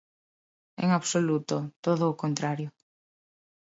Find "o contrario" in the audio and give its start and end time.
2.09-2.69